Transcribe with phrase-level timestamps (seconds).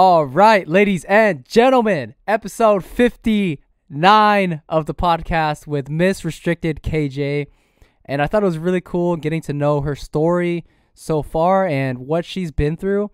[0.00, 7.48] All right, ladies and gentlemen, episode 59 of the podcast with Miss Restricted KJ.
[8.04, 10.64] And I thought it was really cool getting to know her story
[10.94, 13.10] so far and what she's been through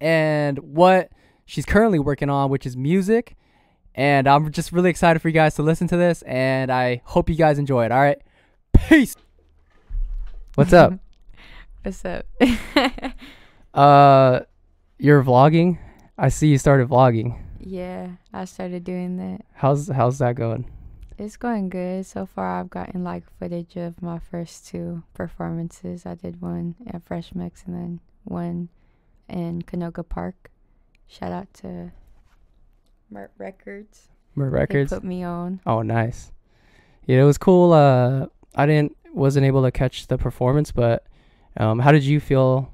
[0.00, 1.10] and what
[1.46, 3.34] she's currently working on, which is music.
[3.96, 7.28] And I'm just really excited for you guys to listen to this, and I hope
[7.28, 7.90] you guys enjoy it.
[7.90, 8.22] All right,
[8.72, 9.16] peace.
[10.54, 10.92] What's up?
[11.82, 12.24] What's up?
[13.74, 14.42] uh,
[14.96, 15.78] you're vlogging.
[16.16, 17.38] I see you started vlogging.
[17.60, 19.44] yeah, I started doing that.
[19.54, 20.70] How's how's that going?
[21.18, 22.06] It's going good.
[22.06, 26.06] So far, I've gotten like footage of my first two performances.
[26.06, 28.68] I did one at Fresh Mix and then one
[29.28, 30.50] in Canoga Park.
[31.06, 31.92] Shout out to
[33.10, 34.08] Mert Records.
[34.34, 34.90] Mer Records.
[34.90, 35.60] They put me on.
[35.66, 36.32] Oh, nice.
[37.06, 37.72] Yeah, it was cool.
[37.72, 38.26] Uh,
[38.56, 41.06] I didn't wasn't able to catch the performance, but
[41.56, 42.72] um, how did you feel?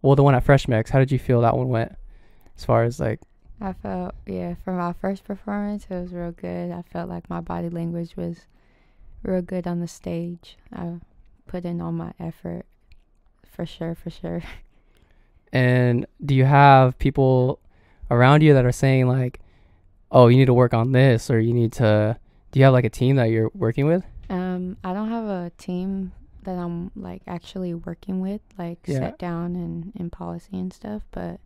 [0.00, 0.90] Well, the one at Fresh Mix.
[0.90, 1.94] How did you feel that one went?
[2.56, 3.20] As far as like,
[3.60, 6.70] I felt, yeah, for my first performance, it was real good.
[6.70, 8.46] I felt like my body language was
[9.22, 10.56] real good on the stage.
[10.72, 10.94] I
[11.46, 12.66] put in all my effort,
[13.50, 14.42] for sure, for sure.
[15.52, 17.60] and do you have people
[18.10, 19.40] around you that are saying like,
[20.10, 22.16] oh, you need to work on this, or you need to?
[22.50, 24.04] Do you have like a team that you're working with?
[24.30, 26.12] Um, I don't have a team
[26.44, 28.98] that I'm like actually working with, like Yeah.
[28.98, 31.02] set down and in policy and stuff.
[31.10, 31.40] But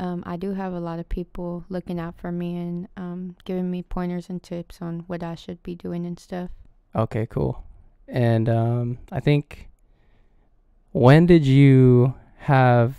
[0.00, 3.70] um, I do have a lot of people looking out for me and um, giving
[3.70, 6.48] me pointers and tips on what I should be doing and stuff.
[6.96, 7.62] Okay, cool.
[8.08, 9.68] And um, I think
[10.92, 12.94] when did you have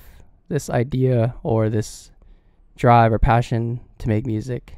[0.48, 2.12] this idea or this
[2.78, 4.76] drive or passion to make music?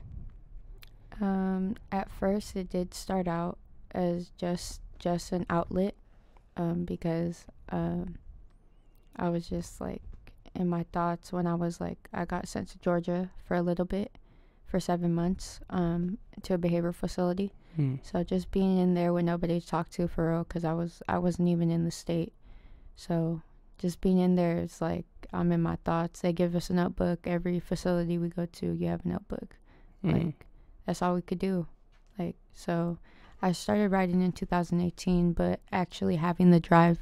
[1.20, 3.58] Um, at first, it did start out
[3.92, 5.94] as just just an outlet,
[6.56, 8.16] um, because um,
[9.18, 10.02] I was just like
[10.56, 13.86] in my thoughts when I was like I got sent to Georgia for a little
[13.86, 14.18] bit,
[14.66, 17.54] for seven months, um, to a behavior facility.
[17.76, 17.96] Hmm.
[18.04, 21.02] So just being in there with nobody to talk to for real, cause I was
[21.08, 22.34] I wasn't even in the state.
[22.96, 23.42] So
[23.80, 26.22] just being in there, it's like I'm in my thoughts.
[26.22, 28.72] They give us a notebook every facility we go to.
[28.74, 29.56] You have a notebook
[30.04, 30.12] Mhm.
[30.26, 30.46] like
[30.86, 31.66] that's all we could do
[32.20, 32.98] like so
[33.42, 37.00] i started writing in 2018 but actually having the drive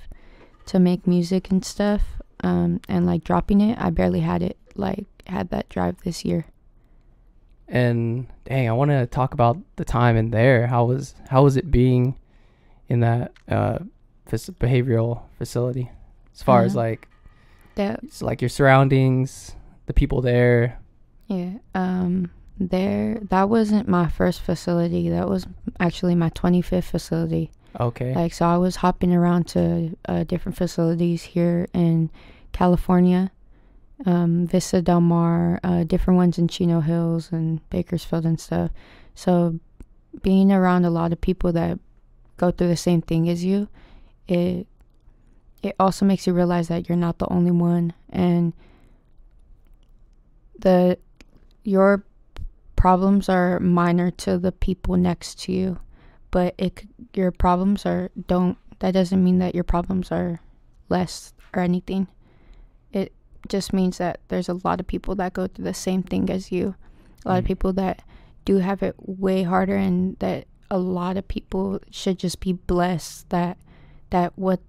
[0.67, 5.05] to make music and stuff um, and like dropping it i barely had it like
[5.27, 6.45] had that drive this year
[7.67, 10.67] And dang, I want to talk about the time in there.
[10.67, 12.19] How was how was it being
[12.89, 13.79] in that uh,
[14.27, 15.89] behavioral facility?
[16.35, 17.07] As far as Uh, like
[17.75, 20.79] that it's like your surroundings, the people there.
[21.27, 22.29] yeah um
[22.59, 25.47] there that wasn't my first facility that was
[25.79, 27.49] actually my 25th facility
[27.79, 28.13] Okay.
[28.13, 32.09] Like, so I was hopping around to uh, different facilities here in
[32.51, 33.31] California,
[34.05, 38.71] um, Vista Del Mar, uh, different ones in Chino Hills and Bakersfield and stuff.
[39.15, 39.59] So,
[40.21, 41.79] being around a lot of people that
[42.37, 43.69] go through the same thing as you,
[44.27, 44.67] it
[45.63, 48.53] it also makes you realize that you're not the only one, and
[50.59, 50.97] the
[51.63, 52.03] your
[52.75, 55.79] problems are minor to the people next to you
[56.31, 60.39] but it your problems are don't that doesn't mean that your problems are
[60.89, 62.07] less or anything.
[62.91, 63.13] It
[63.47, 66.51] just means that there's a lot of people that go through the same thing as
[66.51, 66.75] you.
[67.25, 67.47] A lot of Mm.
[67.47, 68.01] people that
[68.45, 73.29] do have it way harder and that a lot of people should just be blessed
[73.29, 73.57] that
[74.09, 74.61] that what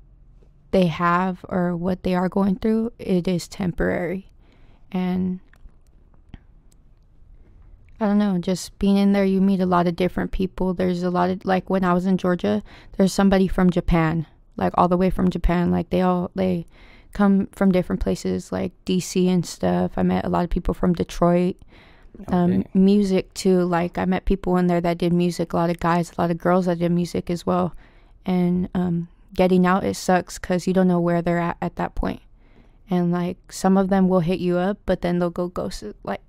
[0.72, 4.30] they have or what they are going through it is temporary.
[4.90, 5.40] And
[8.02, 10.74] I don't know, just being in there, you meet a lot of different people.
[10.74, 12.60] There's a lot of, like, when I was in Georgia,
[12.96, 14.26] there's somebody from Japan,
[14.56, 15.70] like, all the way from Japan.
[15.70, 16.66] Like, they all, they
[17.12, 19.92] come from different places, like DC and stuff.
[19.96, 21.56] I met a lot of people from Detroit.
[22.26, 23.60] Um, music, too.
[23.60, 26.32] Like, I met people in there that did music, a lot of guys, a lot
[26.32, 27.72] of girls that did music as well.
[28.26, 31.94] And, um, getting out, it sucks because you don't know where they're at at that
[31.94, 32.20] point.
[32.90, 36.20] And, like, some of them will hit you up, but then they'll go ghost, like,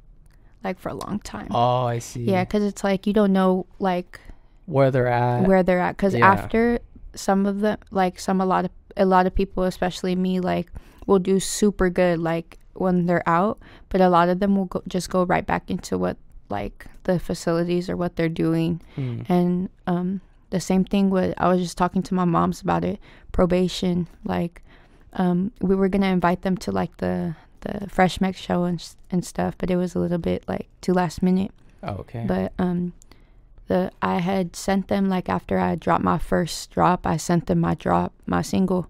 [0.63, 1.47] like for a long time.
[1.51, 2.23] Oh, I see.
[2.23, 4.19] Yeah, because it's like you don't know like
[4.65, 5.47] Where they're at.
[5.47, 5.97] where they're at.
[5.97, 6.31] Because yeah.
[6.31, 6.79] after
[7.15, 10.71] some of them, like some a lot of a lot of people, especially me, like
[11.05, 13.59] will do super good like when they're out,
[13.89, 16.17] but a lot of them will go, just go right back into what
[16.49, 18.81] like the facilities or what they're doing.
[18.95, 19.21] Hmm.
[19.29, 22.99] And um, the same thing with I was just talking to my moms about it.
[23.31, 24.61] Probation, like
[25.13, 29.25] um, we were gonna invite them to like the the Fresh Mix show and and
[29.25, 31.51] stuff, but it was a little bit like too last minute.
[31.81, 32.25] Oh, okay.
[32.27, 32.93] But um,
[33.67, 37.59] the I had sent them like after I dropped my first drop, I sent them
[37.59, 38.87] my drop, my single,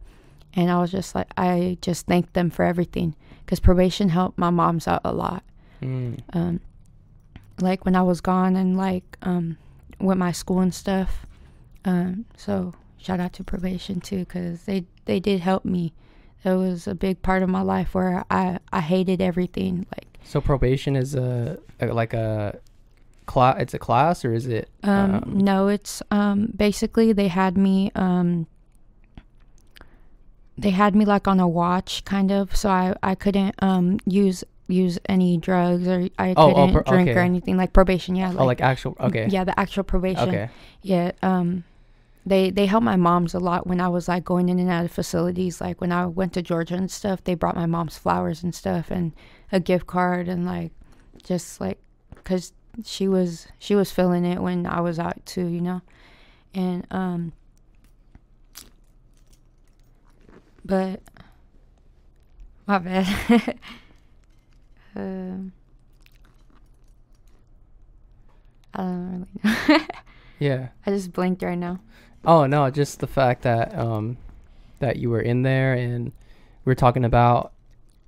[0.53, 3.15] and I was just like I just thanked them for everything
[3.45, 5.43] because probation helped my mom's out a lot.
[5.81, 6.19] Mm.
[6.33, 6.59] Um,
[7.59, 9.57] like when I was gone and like um,
[9.99, 11.25] with my school and stuff.
[11.85, 15.93] Um, so shout out to probation too, because they they did help me.
[16.45, 19.85] It was a big part of my life where I I hated everything.
[19.95, 22.59] Like So probation is a, a like a
[23.25, 23.55] class.
[23.61, 24.69] It's a class, or is it?
[24.83, 28.47] um, no, it's um basically they had me um
[30.57, 34.43] they had me like on a watch kind of, so I I couldn't um use
[34.67, 38.15] use any drugs or I Oh, oh, couldn't pro- drink or anything like probation.
[38.15, 38.95] Yeah, oh, like actual.
[38.99, 39.27] Okay.
[39.27, 40.29] yeah, the actual probation.
[40.29, 40.49] Okay.
[40.81, 41.63] Yeah, um,
[42.25, 44.85] they they helped my mom's a lot when I was like going in and out
[44.85, 45.59] of facilities.
[45.59, 48.91] Like when I went to Georgia and stuff, they brought my mom's flowers and stuff
[48.91, 49.13] and
[49.51, 50.71] a gift card and like
[51.23, 51.79] just like
[52.15, 52.53] because
[52.85, 55.81] she was she was feeling it when I was out too, you know,
[56.53, 57.33] and um,
[60.63, 61.01] but
[62.65, 63.59] my bad.
[64.95, 65.51] um,
[68.73, 69.85] I don't really know.
[70.39, 70.69] Yeah.
[70.85, 71.79] I just blinked right now.
[72.25, 74.17] Oh no, just the fact that um
[74.79, 76.11] that you were in there and
[76.65, 77.51] we are talking about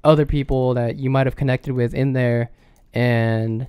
[0.03, 2.49] other people that you might have connected with in there
[2.93, 3.67] and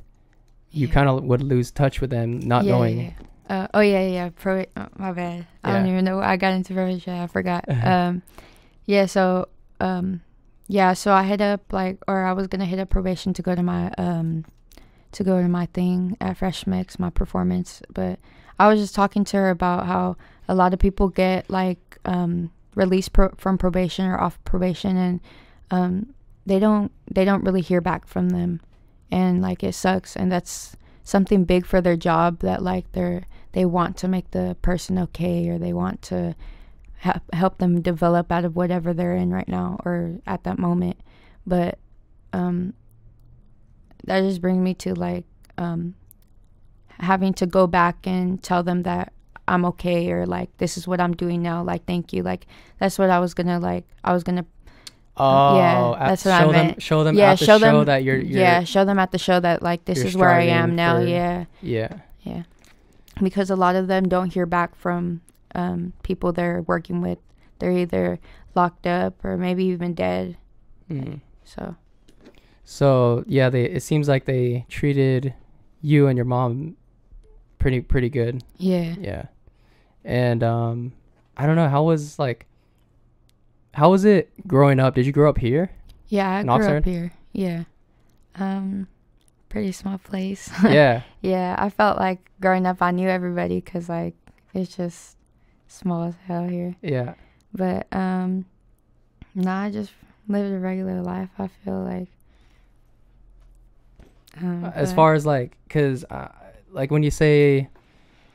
[0.71, 0.93] you Yeah.
[0.95, 2.99] kind of would lose touch with them not Yeah, knowing.
[3.01, 3.11] yeah.
[3.49, 4.31] Uh, oh yeah, yeah.
[4.35, 4.65] Pro.
[4.77, 5.47] Oh, my bad.
[5.63, 6.19] I don't even know.
[6.21, 7.15] I got into probation.
[7.15, 7.65] I forgot.
[7.85, 8.23] um,
[8.87, 9.07] yeah.
[9.07, 9.49] So
[9.81, 10.21] um,
[10.67, 10.95] yeah.
[10.95, 13.63] So I hit up like, or I was gonna hit up probation to go to
[13.63, 14.45] my um,
[15.13, 17.83] to go to my thing at Fresh Mix, my performance.
[17.95, 18.19] But
[18.59, 20.17] I was just talking to her about how
[20.49, 25.21] a lot of people get like um released pro- from probation or off probation, and
[25.73, 26.15] um,
[26.45, 28.61] they don't they don't really hear back from them,
[29.11, 33.65] and like it sucks, and that's something big for their job that like they're they
[33.65, 36.37] want to make the person okay or they want to
[37.33, 40.99] help them develop out of whatever they're in right now or at that moment.
[41.47, 41.79] But
[42.33, 42.75] um
[44.05, 45.25] that just brings me to like
[45.59, 45.95] um
[46.99, 49.13] having to go back and tell them that
[49.49, 52.47] I'm okay or like this is what I'm doing now like thank you like
[52.81, 54.45] that's what I was gonna like I was gonna
[55.19, 57.79] Oh, Yeah, at- that's what I show them show them Yeah, at the show show,
[57.79, 60.31] them- that you're, you're yeah show them at the show that like this is where
[60.31, 61.99] I am now for- yeah yeah.
[62.23, 62.43] Yeah.
[63.23, 65.23] Because a lot of them don't hear back from
[65.55, 67.19] um, people they're working with.
[67.61, 68.19] They're either
[68.55, 70.37] locked up or maybe even dead.
[70.91, 71.21] Mm.
[71.45, 71.77] So,
[72.65, 75.33] So yeah, they it seems like they treated
[75.81, 76.77] you and your mom
[77.59, 78.43] pretty pretty good.
[78.59, 78.95] yeah.
[79.01, 79.25] Yeah.
[80.05, 80.93] And um
[81.37, 82.47] I don't know, how was like
[83.75, 84.95] how was it growing up?
[84.95, 85.71] Did you grow up here?
[86.09, 86.79] Yeah, I In grew Oxnard?
[86.79, 87.13] up here.
[87.33, 87.65] Yeah.
[88.37, 88.87] Um,
[89.51, 90.51] pretty small place.
[90.65, 91.03] yeah.
[91.21, 94.15] yeah, I felt like growing up I knew everybody because, like,
[94.55, 95.17] it's just
[95.67, 96.77] small as hell here.
[96.81, 97.15] Yeah.
[97.53, 98.47] But, um,
[99.35, 99.93] nah, I just
[100.29, 102.09] lived a regular life, I feel like.
[104.41, 106.29] Um, As far as like cuz uh,
[106.77, 107.69] like when you say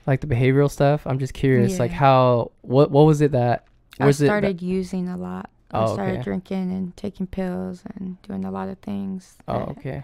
[0.08, 3.66] like the behavioral stuff, I'm just curious like how what what was it that
[4.00, 5.50] I was it that- started using a lot.
[5.74, 6.24] I Oh, started okay.
[6.24, 9.38] drinking and taking pills and doing a lot of things.
[9.48, 10.04] Oh, okay.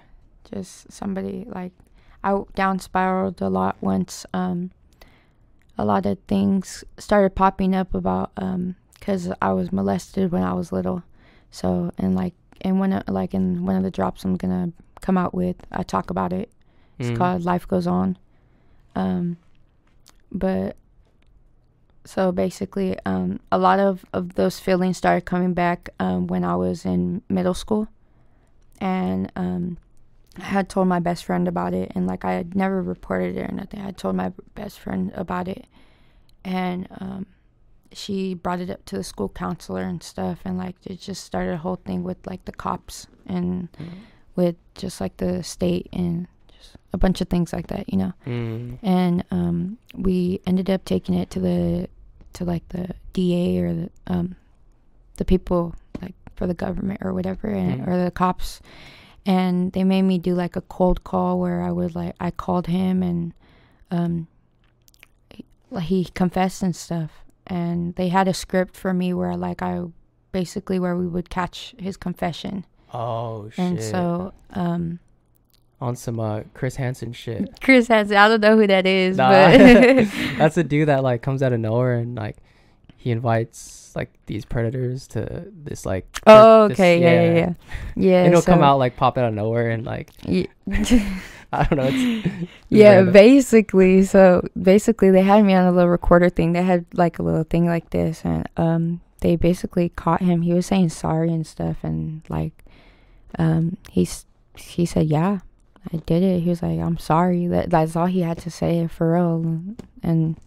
[0.54, 1.74] Just somebody like
[2.24, 4.26] I down spiraled a lot once.
[4.34, 4.72] Um,
[5.78, 10.54] a lot of things started popping up about um, cause I was molested when I
[10.54, 11.04] was little.
[11.52, 15.18] So and like in one of, like in one of the drops I'm gonna come
[15.18, 16.50] out with, I talk about it.
[16.98, 17.18] It's Mm.
[17.18, 18.18] called Life Goes On.
[18.96, 19.38] Um,
[20.32, 20.76] but
[22.06, 26.56] so basically, um, a lot of, of those feelings started coming back um, when I
[26.56, 27.88] was in middle school.
[28.80, 29.78] And um,
[30.38, 31.92] I had told my best friend about it.
[31.96, 33.82] And like I had never reported it or nothing.
[33.82, 35.66] I had told my best friend about it.
[36.46, 37.26] And um,
[37.92, 40.40] she brought it up to the school counselor and stuff.
[40.46, 43.90] And like it just started a whole thing with like the cops and Mm.
[44.36, 46.28] with just like the state and
[46.94, 48.14] a bunch of things like that, you know.
[48.26, 48.78] Mm.
[48.82, 51.90] And um, we ended up taking it to the
[52.34, 54.36] to like the DA or the um,
[55.18, 57.88] the people like for the government or whatever, and, Mhm.
[57.88, 58.62] or the cops.
[59.26, 62.68] And they made me do like a cold call where I would like I called
[62.68, 63.34] him and
[63.92, 64.28] um,
[65.32, 65.44] he,
[65.82, 67.12] he confessed and stuff.
[67.46, 69.82] And they had a script for me where like I
[70.32, 72.66] basically where we would catch his confession.
[72.94, 73.60] Oh shit.
[73.60, 75.00] And so, um,
[75.80, 77.50] on some uh Chris Hansen shit.
[77.62, 79.30] Chris has, I don't know who that is, Nah.
[79.30, 80.08] but
[80.38, 82.38] That's a dude that like comes out of nowhere and like
[82.96, 87.54] he invites like these predators to this like oh, this- okay, yeah, yeah, yeah.
[87.96, 88.24] Yeah.
[88.24, 90.10] and it'll come out like pop out of nowhere and like
[91.54, 91.90] I don't know.
[91.92, 93.14] It's, it's yeah, random.
[93.14, 94.04] basically.
[94.04, 96.52] So basically, they had me on a little recorder thing.
[96.54, 100.42] They had like a little thing like this, and um, they basically caught him.
[100.42, 102.66] He was saying sorry and stuff, and like,
[103.40, 104.26] um, he's
[104.58, 105.40] he said yeah,
[105.94, 106.42] I did it.
[106.42, 107.48] He was like, I'm sorry.
[107.48, 109.62] That that's all he had to say for real.
[110.04, 110.38] And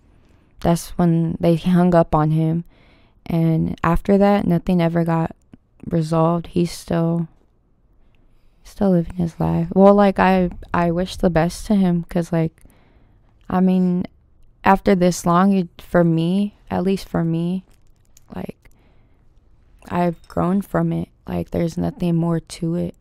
[0.60, 2.64] that's when they hung up on him.
[3.26, 5.34] And after that, nothing ever got
[5.86, 6.48] resolved.
[6.48, 7.28] He's still
[8.64, 9.68] still living his life.
[9.74, 12.62] Well, like I I wish the best to him cuz like
[13.48, 14.04] I mean,
[14.62, 17.64] after this long, for me, at least for me,
[18.34, 18.70] like
[19.88, 21.08] I've grown from it.
[21.26, 22.94] Like there's nothing more to it.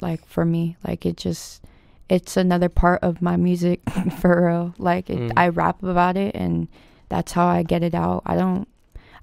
[0.00, 1.62] Like for me, like it just
[2.10, 3.80] it's another part of my music
[4.18, 4.74] for real.
[4.78, 5.32] Like it, Mm.
[5.36, 6.68] I rap about it and
[7.08, 8.22] that's how I get it out.
[8.26, 8.66] I don't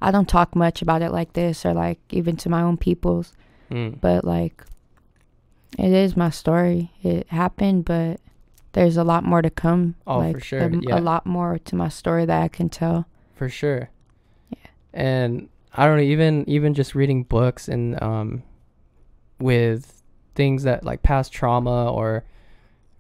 [0.02, 3.34] I don't talk much about it like this or like even to my own peoples,
[3.70, 4.00] Mm.
[4.02, 4.64] but like
[5.78, 6.92] it is my story.
[7.04, 8.20] It happened, but
[8.72, 9.96] there's a lot more to come.
[10.08, 10.98] Oh, for sure, A, yeah.
[10.98, 13.06] a lot more to my story that I can tell.
[13.36, 13.90] For sure.
[14.50, 14.58] Yeah.
[14.94, 18.44] And I don't know, even even just reading books and um
[19.40, 20.02] with
[20.36, 22.24] things that like past trauma or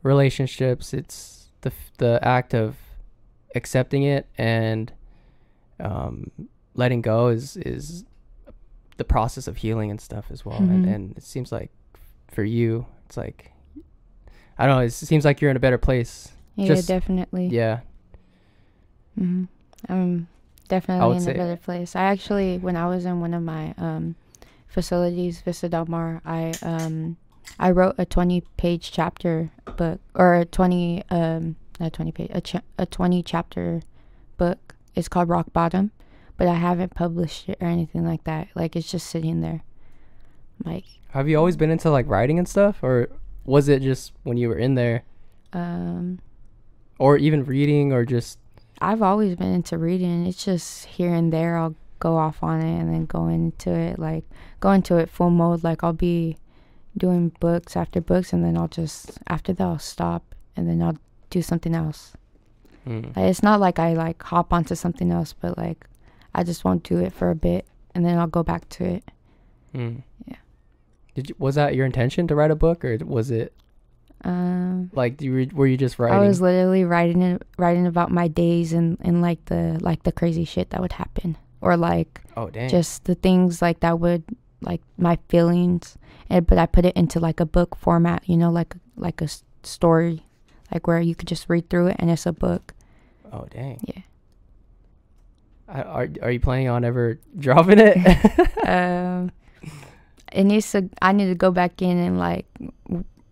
[0.03, 2.75] relationships, it's the the act of
[3.55, 4.91] accepting it and
[5.79, 6.29] um
[6.75, 8.03] letting go is is
[8.97, 10.57] the process of healing and stuff as well.
[10.57, 10.93] And Mhm.
[10.95, 11.71] and it seems like
[12.31, 13.51] for you, it's like
[14.57, 16.31] I don't know, it seems like you're in a better place.
[16.55, 17.47] Yeah, Just- definitely.
[17.47, 17.81] Yeah.
[19.17, 19.45] hmm
[19.87, 20.27] I'm
[20.67, 21.95] definitely in say- a better place.
[21.95, 24.15] I actually, when I was in one of my um,
[24.67, 27.17] facilities, Vista Del Mar, I um,
[27.59, 32.41] I wrote a 20 page chapter book or a 20 um, not 20 page a,
[32.41, 33.81] cha- a 20 chapter
[34.37, 34.75] book.
[34.95, 35.91] It's called Rock Bottom,
[36.37, 38.49] but I haven't published it or anything like that.
[38.55, 39.63] Like it's just sitting there.
[40.65, 43.09] Like Have you always been into like writing and stuff, or
[43.45, 45.03] was it just when you were in there,
[45.53, 46.19] um,
[46.99, 48.39] or even reading, or just
[48.79, 50.25] I've always been into reading.
[50.25, 53.97] It's just here and there I'll go off on it and then go into it
[53.97, 54.23] like
[54.59, 55.63] go into it full mode.
[55.63, 56.37] Like I'll be
[56.97, 60.23] doing books after books and then I'll just after that I'll stop
[60.55, 60.97] and then I'll
[61.29, 62.13] do something else.
[62.87, 65.85] mm, Like, it's not like I like hop onto something else, but like
[66.33, 69.03] I just won't do it for a bit and then I'll go back to it.
[69.75, 70.03] mm.
[70.25, 70.35] Yeah.
[71.15, 73.53] Did you, was that your intention to write a book, or was it
[74.23, 76.17] Um like you were, were you just writing?
[76.17, 80.11] I was literally writing it, writing about my days and, and like the like the
[80.11, 82.69] crazy shit that would happen or like oh dang.
[82.69, 84.23] just the things like that would
[84.61, 85.97] like my feelings
[86.29, 89.27] and but i put it into like a book format you know like like a
[89.63, 90.23] story
[90.73, 92.73] like where you could just read through it and it's a book
[93.31, 93.79] oh dang.
[93.83, 94.01] Yeah.
[95.69, 97.97] I, are are you planning on ever dropping it?
[98.67, 99.31] um
[100.31, 102.45] it needs to i need to go back in and like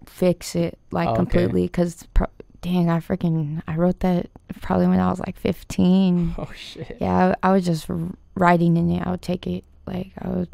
[0.06, 2.28] fix it like Oh, completely because pro-
[2.62, 4.30] dang i freaking i wrote that
[4.62, 6.98] probably when i was like 15 oh shit.
[7.00, 7.88] yeah I, I was just
[8.36, 10.48] writing in it i would take it like i was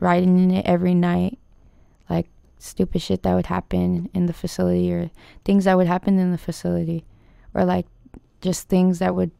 [0.00, 1.38] writing in it every night
[2.08, 5.10] like stupid shit that would happen in the facility or
[5.44, 7.04] things that would happen in the facility
[7.52, 7.86] or like
[8.40, 9.30] just things that would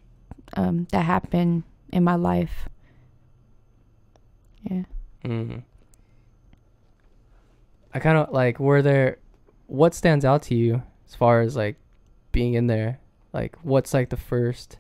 [0.57, 2.69] um that happen in my life
[4.63, 4.83] yeah
[5.25, 5.63] Mm.
[7.93, 9.19] I kind of like were there.
[9.67, 11.77] What stands out to you as far as like
[12.33, 13.01] being in there?
[13.33, 14.79] Like, what's like the first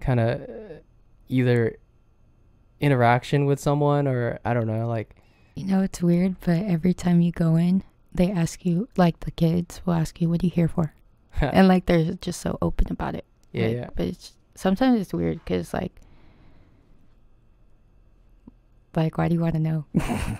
[0.00, 0.40] kind of
[1.28, 1.76] either
[2.80, 5.19] interaction with someone or I don't know, like
[5.60, 9.30] you know it's weird but every time you go in they ask you like the
[9.30, 10.92] kids will ask you what are you here for
[11.40, 15.12] and like they're just so open about it yeah, Like, yeah, But it's sometimes it's
[15.12, 15.92] weird because like,
[18.94, 19.84] like why do you want to know?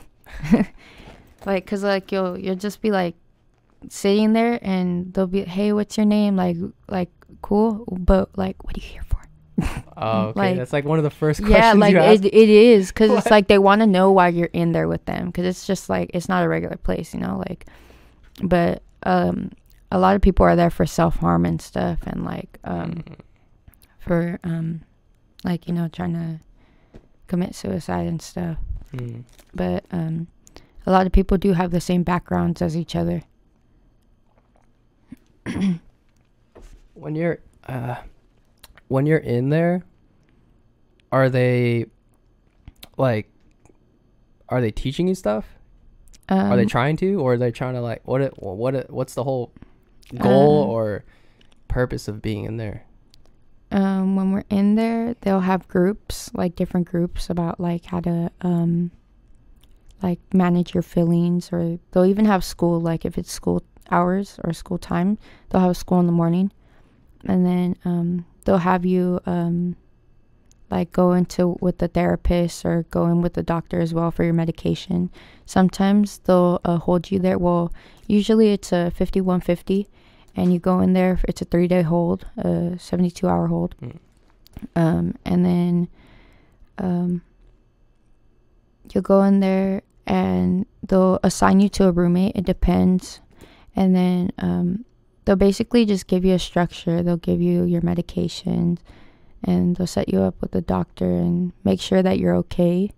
[1.47, 3.17] like, cause like you'll you'll just be like
[3.89, 6.37] sitting there and they'll be, hey, what's your name?
[6.37, 6.57] Like,
[6.89, 7.11] like
[7.43, 9.10] cool, but like, what are you here for?
[9.97, 10.40] Oh, okay.
[10.40, 13.31] like- That's like one of the first questions yeah, like it, it is because it's
[13.31, 16.11] like they want to know why you're in there with them because it's just like
[16.14, 17.43] it's not a regular place, you know.
[17.49, 17.67] Like,
[18.43, 19.50] but um,
[19.93, 23.17] a lot of people are there for self harm and stuff, and like um Mm.
[23.99, 24.81] for um
[25.45, 26.40] like you know trying to
[27.29, 28.57] commit suicide and stuff
[28.95, 29.23] Mm.
[29.55, 30.26] but um
[30.87, 33.23] a lot of people do have the same backgrounds as each other
[36.95, 37.38] When you're
[37.69, 37.97] uh,
[38.91, 39.85] when you're in there,
[41.13, 41.87] are they
[42.99, 43.31] like
[44.49, 45.47] are they teaching you stuff?
[46.29, 48.21] um, are they trying to, or are they trying to like what?
[48.21, 48.75] It, what?
[48.75, 49.53] It, what's the whole
[50.19, 51.05] goal Um, or
[51.69, 52.85] purpose of being in there?
[53.73, 58.29] um when we're in there they'll have groups like different groups about like how to
[58.41, 58.91] um
[60.03, 64.53] like manage your feelings or they'll even have school like if it's school hours or
[64.53, 65.17] school time
[65.49, 66.51] they'll have school in the morning
[67.27, 69.77] and then um they'll have you um
[70.71, 74.25] like go into with the therapist or go in with the doctor as well for
[74.25, 75.11] your medication.
[75.45, 77.39] Sometimes they'll uh, hold you there.
[77.39, 77.73] Well,
[78.07, 79.89] usually it's a 5150
[80.37, 81.19] and you go in there.
[81.27, 83.75] It's a three day hold, a 72 hour hold.
[83.83, 83.99] Mm.
[84.77, 85.89] Um, and then
[86.79, 87.23] um,
[88.93, 92.37] you'll go in there and they'll assign you to a roommate.
[92.37, 93.21] It depends.
[93.75, 94.85] And then um,
[95.25, 97.03] they'll basically just give you a structure.
[97.03, 98.79] They'll give you your medications
[99.45, 102.91] and they'll set you up with a doctor and make sure that you're okay.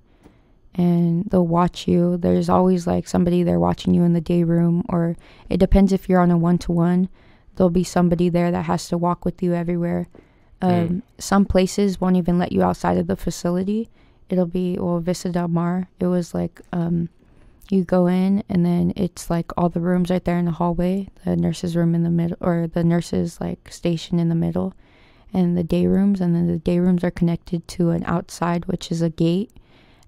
[0.74, 2.16] And they'll watch you.
[2.16, 5.16] There's always like somebody there watching you in the day room, or
[5.50, 7.08] it depends if you're on a one to one.
[7.56, 10.08] There'll be somebody there that has to walk with you everywhere.
[10.62, 11.02] Um, Mm.
[11.18, 13.90] Some places won't even let you outside of the facility.
[14.30, 15.88] It'll be well, Vista Del Mar.
[16.00, 17.10] It was like um,
[17.70, 21.08] you go in and then it's like all the rooms right there in the hallway.
[21.24, 24.74] The nurse's room in the middle, or the nurse's like station in the middle,
[25.32, 26.20] and the day rooms.
[26.20, 29.52] And then the day rooms are connected to an outside, which is a gate.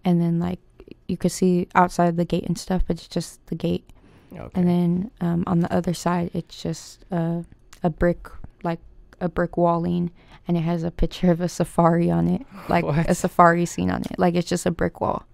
[0.04, 0.61] And then like
[1.08, 3.88] you could see outside the gate and stuff, but it's just the gate.
[4.32, 4.50] Okay.
[4.54, 7.42] And then um, on the other side, it's just uh,
[7.82, 8.28] a brick,
[8.62, 8.80] like
[9.20, 10.11] a brick walling,
[10.49, 14.02] and it has a picture of a safari on it, like a safari scene on
[14.02, 14.18] it.
[14.18, 15.25] Like it's just a brick wall,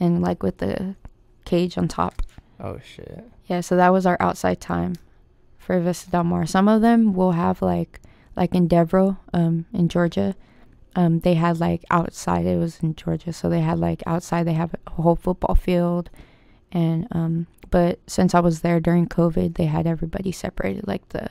[0.00, 0.96] and like with the
[1.44, 2.22] cage on top.
[2.60, 3.24] oh shit.
[3.46, 4.94] Yeah, so that was our outside time
[5.58, 6.46] for Vista Del Mar.
[6.46, 8.00] Some of them will have like,
[8.36, 10.34] like in Devereux, um, in Georgia,
[10.94, 12.46] um, they had like outside.
[12.46, 14.46] It was in Georgia, so they had like outside.
[14.46, 16.10] They have a whole football field,
[16.70, 20.86] and um, but since I was there during COVID, they had everybody separated.
[20.86, 21.30] Like the,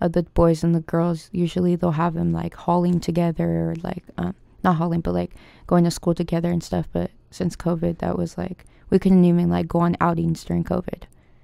[0.00, 1.28] uh, the boys and the girls.
[1.32, 5.32] Usually they'll have them like hauling together, or like um, not hauling, but like
[5.66, 6.88] going to school together and stuff.
[6.92, 11.02] But since COVID, that was like we couldn't even like go on outings during COVID.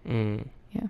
[0.09, 0.47] Mm.
[0.71, 0.87] Yeah.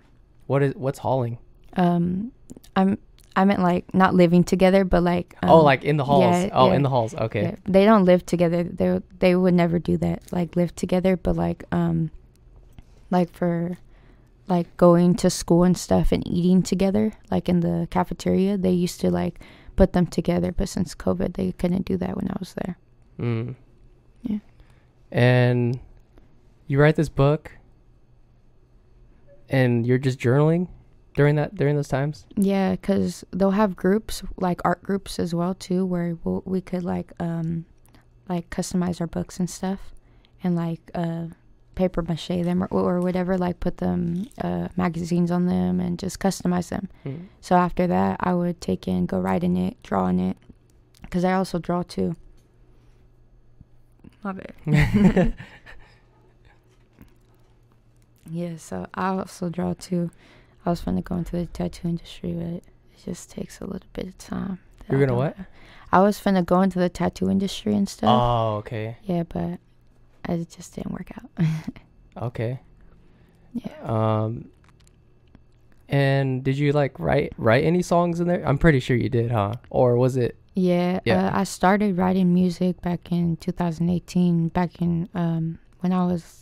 [0.46, 1.38] What is what's hauling?
[1.76, 2.32] um
[2.74, 2.98] i'm
[3.36, 6.22] i meant like not living together but like um, oh, like in the halls.
[6.24, 6.74] yeah, oh, yeah.
[6.74, 7.14] in the halls.
[7.14, 7.42] Okay.
[7.42, 11.36] yeah, they don't live together they they would never do that like live together but
[11.36, 12.10] like um
[13.12, 13.78] like for
[14.48, 19.00] like going to school and stuff and eating together like in the cafeteria they used
[19.00, 19.38] to like
[19.76, 22.76] put them together but since covid they couldn't do that when i was there
[23.20, 23.54] Mm.
[24.22, 24.38] Yeah.
[25.12, 25.78] And
[26.70, 27.50] you write this book,
[29.48, 30.68] and you're just journaling
[31.14, 32.26] during that during those times.
[32.36, 36.84] Yeah, because they'll have groups like art groups as well too, where we'll, we could
[36.84, 37.64] like um
[38.28, 39.92] like customize our books and stuff,
[40.44, 41.26] and like uh
[41.74, 46.20] paper mache them or, or whatever, like put them uh magazines on them and just
[46.20, 46.88] customize them.
[47.04, 47.26] Mm.
[47.40, 50.36] So after that, I would take in, go write in it, draw in it,
[51.02, 52.14] because I also draw too.
[54.22, 55.34] Love it.
[58.30, 60.10] Yeah, so I also draw too.
[60.64, 62.64] I was gonna go into the tattoo industry, but it
[63.04, 64.58] just takes a little bit of time.
[64.88, 65.36] You're gonna what?
[65.92, 68.08] I was finna go into the tattoo industry and stuff.
[68.10, 68.96] Oh, okay.
[69.04, 69.58] Yeah, but
[70.28, 71.46] it just didn't work out.
[72.20, 72.58] Okay.
[73.54, 73.72] yeah.
[73.84, 74.50] Um.
[75.88, 78.46] And did you like write write any songs in there?
[78.46, 79.54] I'm pretty sure you did, huh?
[79.70, 80.36] Or was it?
[80.54, 81.28] Yeah, Yeah.
[81.28, 84.48] Uh, I started writing music back in 2018.
[84.48, 86.39] Back in um, when I was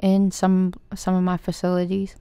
[0.00, 2.16] in some some of my facilities,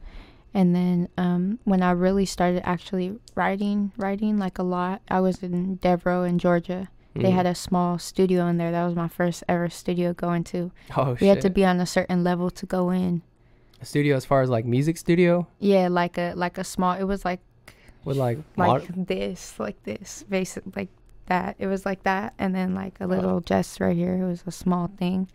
[0.54, 5.42] and then um, when I really started actually writing writing like a lot, I was
[5.44, 6.88] in Devereux in Georgia.
[7.16, 7.34] They Mm.
[7.34, 8.72] had a small studio in there.
[8.72, 10.72] That was my first ever studio going to.
[10.98, 11.22] Oh shit.
[11.22, 11.36] We shit.
[11.38, 13.22] had to be on a certain level to go in.
[13.82, 16.94] a studio as far as like music studio Yeah, like a like a small.
[16.94, 17.40] It was like
[18.04, 20.90] with like like this, like this, basic, like
[21.28, 21.56] that.
[21.58, 23.08] It was like that, and then like a Oh.
[23.08, 24.16] little just right here.
[24.16, 25.28] It was a small thing.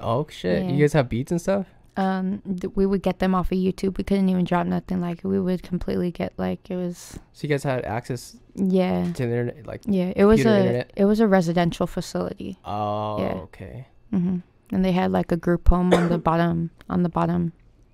[0.00, 0.62] Oh shit!
[0.64, 0.70] Yeah.
[0.70, 1.66] You guys have beats and stuff?
[1.96, 3.98] Um, th- we would get them off of YouTube.
[3.98, 5.00] We couldn't even drop nothing.
[5.00, 7.18] Like we would completely get like it was.
[7.32, 10.12] So you guys had access Yeah, to the internet, like yeah.
[10.16, 10.92] It was a internet?
[10.96, 12.58] it was a residential facility.
[12.64, 13.34] oh Yeah.
[13.46, 13.86] okay.
[14.10, 14.38] hmm
[14.72, 17.52] And they had like a group home on the bottom on the bottom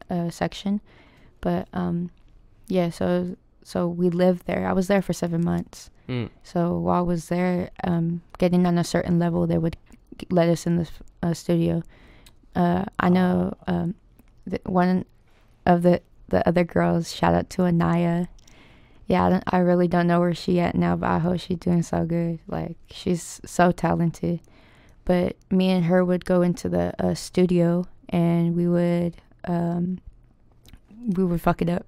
[0.09, 0.81] uh, section,
[1.43, 2.11] but um,
[2.69, 2.89] yeah.
[2.91, 4.67] So so we lived there.
[4.67, 5.91] I was there for seven months.
[6.09, 6.31] Mm.
[6.43, 9.77] So while I was there, um, getting on a certain level, they would
[10.31, 10.89] let us in the
[11.23, 11.83] uh, studio.
[12.55, 13.95] Uh, I know um,
[14.49, 15.05] th- one
[15.67, 17.15] of the the other girls.
[17.15, 18.29] Shout out to Anaya.
[19.07, 21.83] Yeah, I, I really don't know where she at now, but I hope she's doing
[21.83, 22.39] so good.
[22.47, 24.41] Like she's so talented.
[25.05, 30.01] But me and her would go into the uh, studio, and we would um,
[31.07, 31.85] we would fuck it up.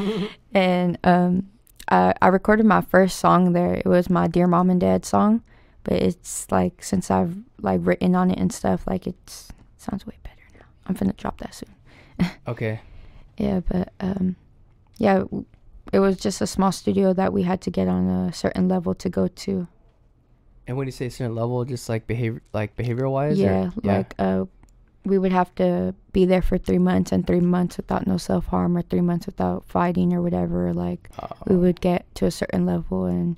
[0.54, 1.48] and um,
[1.88, 3.74] I, I recorded my first song there.
[3.74, 5.42] It was my Dear Mom and Dad song,
[5.84, 9.48] but it's like since I've like written on it and stuff, like it's
[9.88, 10.66] sounds way better now.
[10.86, 11.74] I'm finna drop that soon.
[12.48, 12.80] Okay.
[13.36, 14.34] Yeah, but um,
[14.96, 15.22] yeah,
[15.92, 18.94] it was just a small studio that we had to get on a certain level
[18.96, 19.68] to go to.
[20.66, 23.38] And when you say certain level, just like behavior, like behavioral wise.
[23.38, 23.72] yeah, Or?
[23.84, 24.44] like uh,
[25.04, 28.46] we would have to be there for three months and three months without no self
[28.46, 30.74] harm or three months without fighting or whatever.
[30.74, 31.08] Like
[31.46, 33.36] we Oh, would get to a certain level and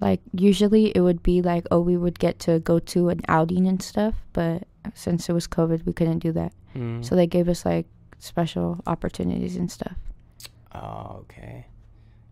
[0.00, 3.66] like usually it would be like oh we would get to go to an outing
[3.66, 4.64] and stuff, but
[4.94, 6.52] since it was COVID, we couldn't do that.
[6.74, 7.04] mm.
[7.04, 7.86] So they gave us like
[8.18, 9.96] special opportunities and stuff.
[10.74, 11.66] Oh, okay.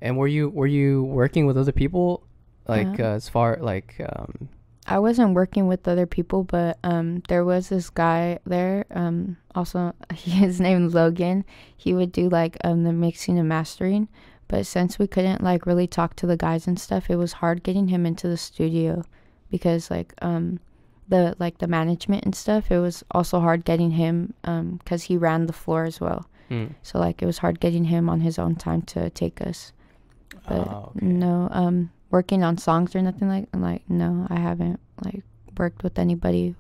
[0.01, 2.23] And were you were you working with other people,
[2.67, 4.49] like Uh, uh, as far like um
[4.87, 8.87] I wasn't working with other people, but um, there was this guy there.
[8.91, 11.45] Um, also, his name is Logan.
[11.77, 14.09] He would do like um the mixing and mastering,
[14.49, 17.63] but since we couldn't like really talk to the guys and stuff, it was hard
[17.63, 19.05] getting him into the studio
[19.51, 20.59] because like um
[21.11, 22.71] the like the management and stuff.
[22.71, 26.25] It was also hard getting him um because he ran the floor as well.
[26.51, 26.73] mm.
[26.83, 29.73] So like it was hard getting him on his own time to take us.
[30.49, 31.07] But oh, okay.
[31.07, 35.23] no, um, working on songs or nothing like like no, I haven't like
[35.59, 36.55] worked with anybody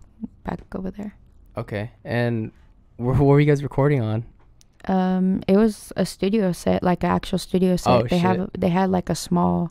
[0.44, 1.14] back over there.
[1.56, 1.90] Okay.
[2.04, 2.52] And
[2.96, 4.24] wh- what were you guys recording on?
[4.88, 7.90] Um, it was a studio set, like an actual studio set.
[7.92, 8.50] Oh, they have shit.
[8.54, 9.70] a- they had like a small,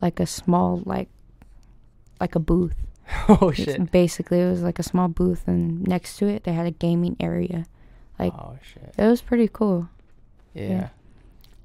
[0.00, 1.08] like a small like,
[2.20, 2.74] like a booth.
[3.28, 3.90] oh shit.
[3.90, 7.16] Basically, it was like a small booth, and next to it they had a gaming
[7.20, 7.64] area.
[8.18, 8.94] like- oh shit.
[8.96, 9.88] It was pretty cool.
[10.54, 10.88] Yeah.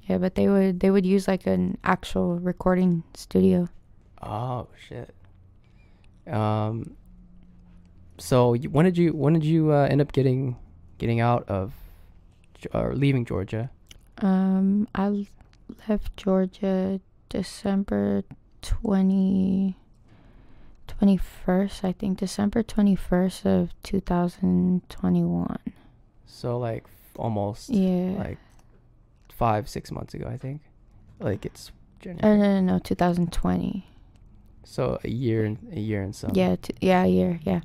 [0.04, 3.70] Yeah, but they would they would use like an actual recording studio.
[4.22, 5.14] Oh shit.
[6.28, 6.96] Um.
[8.18, 10.58] So you, when did you when did you uh, end up getting
[10.98, 11.74] getting out of
[12.74, 13.72] or leaving Georgia?
[14.20, 15.26] Um, I
[15.88, 17.00] left Georgia
[17.30, 18.24] December
[18.62, 19.76] 20,
[21.06, 25.58] 21st, I think, December 21st of 2021.
[26.28, 26.86] So like
[27.18, 28.14] almost Yeah.
[28.18, 28.38] like
[29.30, 30.62] five six months ago, I think.
[31.20, 32.38] Like it's Uh, January.
[32.38, 33.86] no, no, no, 2020.
[34.64, 36.32] So a year and a year and some.
[36.36, 37.62] Yeah, t- yeah, a year, yeah.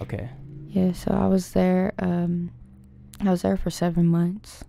[0.00, 0.28] Okay.
[0.68, 2.50] Yeah, so I was there, um,
[3.20, 4.64] I was there for seven months.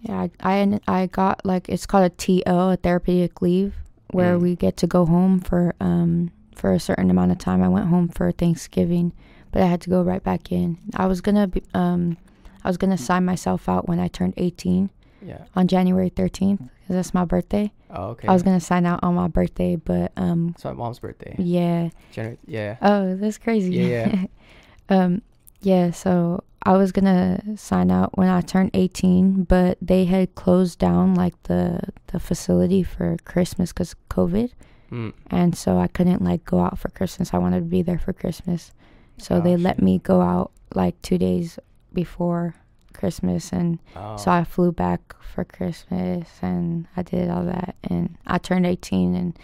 [0.00, 3.74] Yeah, I, I, I got like, it's called a TL, a therapeutic leave,
[4.10, 4.42] where Mm.
[4.42, 7.62] we get to go home for, um, for a certain amount of time.
[7.62, 9.12] I went home for Thanksgiving,
[9.52, 10.78] but I had to go right back in.
[10.96, 12.16] I was gonna be, um,
[12.64, 14.90] I was gonna sign myself out when I turned 18
[15.22, 15.44] Yeah.
[15.56, 17.72] on January 13th, because that's my birthday.
[17.90, 18.28] Oh, okay.
[18.28, 21.34] I was gonna sign out on my birthday, but, um, It's my mom's birthday.
[21.38, 21.90] yeah.
[22.12, 22.38] January.
[22.46, 22.76] Yeah.
[22.82, 23.72] Oh, that's crazy.
[23.74, 24.24] Yeah, yeah.
[24.88, 25.22] um,
[25.62, 25.90] yeah.
[25.92, 31.14] So I was gonna sign out when I turned 18, but they had closed down
[31.14, 34.50] like the the facility for Christmas because COVID,
[34.94, 35.12] Mm.
[35.30, 37.34] and so I couldn't like go out for Christmas.
[37.34, 38.72] I wanted to be there for Christmas,
[39.18, 41.58] so Oh, they let me go out like two days
[41.92, 42.54] before
[42.92, 44.16] Christmas, and Oh.
[44.16, 45.00] so I flew back
[45.32, 49.36] for Christmas and I did all that and I turned 18 and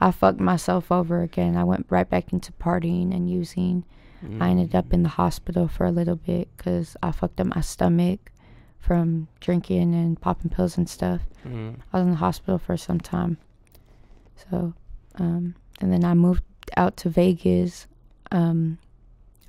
[0.00, 1.56] I fucked myself over again.
[1.56, 3.84] I went right back into partying and using.
[4.40, 7.60] I ended up in the hospital for a little bit because I fucked up my
[7.60, 8.32] stomach
[8.80, 11.20] from drinking and popping pills and stuff.
[11.46, 11.76] Mm.
[11.92, 13.36] I was in the hospital for some time.
[14.50, 14.74] So,
[15.16, 16.42] um, and then I moved
[16.76, 17.86] out to Vegas.
[18.30, 18.78] Um,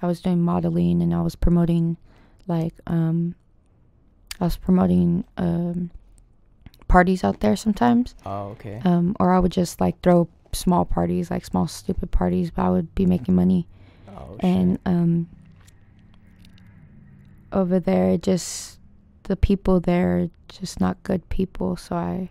[0.02, 1.98] I was doing modeling and I was promoting,
[2.48, 3.36] like, um,
[4.40, 5.90] I was promoting um,
[6.88, 8.14] parties out there sometimes.
[8.26, 8.80] Oh, okay.
[8.86, 12.70] Um, or I would just like throw small parties, like small stupid parties, but I
[12.70, 13.68] would be making money
[14.10, 15.30] Oh, and um
[17.52, 18.80] over there just
[19.24, 22.30] the people there just not good people so i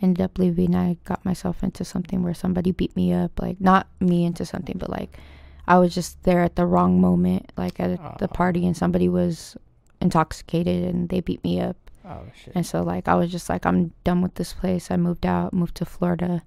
[0.00, 3.86] ended up leaving i got myself into something where somebody beat me up like not
[4.00, 5.18] me into something but like
[5.66, 8.34] i was just there at the wrong moment like at the Oh.
[8.34, 9.56] party and somebody was
[10.00, 12.52] intoxicated and they beat me up oh shit.
[12.54, 14.90] and so like I was just like I'm done with this place.
[14.90, 16.42] I moved out, moved to Florida,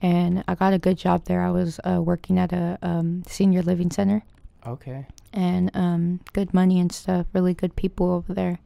[0.00, 1.42] and I got a good job there.
[1.42, 4.22] I was uh, working at a um, senior living center
[4.66, 5.06] Okay.
[5.32, 7.26] and um, good money and stuff.
[7.34, 8.58] Really good people over there.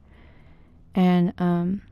[0.94, 1.82] And um,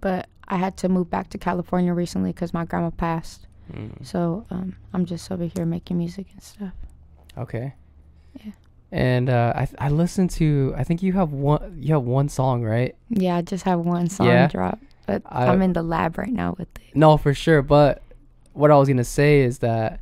[0.00, 3.46] but I had to move back to California recently because my grandma passed.
[3.72, 4.04] Mm.
[4.04, 6.72] So um, I'm just over here making music and stuff.
[7.36, 7.74] Okay.
[8.42, 8.52] Yeah.
[8.90, 12.64] And uh, I I listened to I think you have one you have one song
[12.64, 12.96] right?
[13.10, 14.48] Yeah, I just have one song Yeah?
[14.48, 16.96] drop, but I- I'm in the lab right now with it.
[16.96, 17.60] No, for sure.
[17.62, 18.02] But
[18.54, 20.00] what I was gonna say is that,